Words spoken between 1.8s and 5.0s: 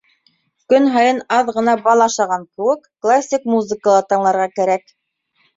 бал ашаған кеүек, классик музыка ла тыңларға кәрәк.